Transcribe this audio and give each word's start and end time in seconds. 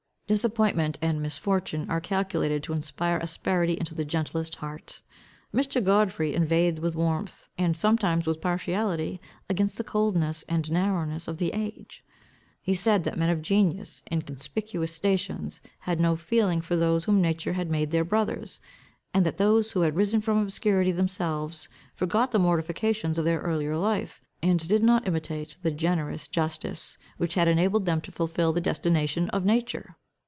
Disappointment 0.27 0.97
and 1.01 1.21
misfortune 1.21 1.89
are 1.89 1.99
calculated 1.99 2.63
to 2.63 2.71
inspire 2.71 3.17
asperity 3.17 3.73
into 3.73 3.93
the 3.93 4.05
gentlest 4.05 4.55
heart. 4.55 5.01
Mr. 5.53 5.83
Godfrey 5.83 6.33
inveighed 6.33 6.79
with 6.79 6.95
warmth, 6.95 7.49
and 7.57 7.75
sometimes 7.75 8.25
with 8.25 8.39
partiality, 8.39 9.19
against 9.49 9.75
the 9.77 9.83
coldness 9.83 10.45
and 10.47 10.71
narrowness 10.71 11.27
of 11.27 11.35
the 11.37 11.49
age. 11.53 12.01
He 12.61 12.75
said, 12.75 13.03
"that 13.03 13.17
men 13.17 13.29
of 13.29 13.41
genius, 13.41 14.03
in 14.09 14.21
conspicuous 14.21 14.93
stations, 14.95 15.59
had 15.79 15.99
no 15.99 16.15
feeling 16.15 16.61
for 16.61 16.77
those 16.77 17.03
whom 17.03 17.21
nature 17.21 17.51
had 17.51 17.69
made 17.69 17.91
their 17.91 18.05
brothers; 18.05 18.61
and 19.13 19.25
that 19.25 19.35
those 19.35 19.73
who 19.73 19.81
had 19.81 19.97
risen 19.97 20.21
from 20.21 20.37
obscurity 20.37 20.93
themselves, 20.93 21.67
forgot 21.93 22.31
the 22.31 22.39
mortifications 22.39 23.17
of 23.17 23.25
their 23.25 23.41
earlier 23.41 23.75
life, 23.77 24.21
and 24.41 24.65
did 24.65 24.81
not 24.81 25.05
imitate 25.09 25.57
the 25.61 25.71
generous 25.71 26.25
justice 26.29 26.97
which 27.17 27.33
had 27.33 27.49
enabled 27.49 27.83
them 27.85 27.99
to 27.99 28.13
fulfil 28.13 28.53
the 28.53 28.61
destination 28.61 29.29
of 29.31 29.43
nature." 29.43 29.97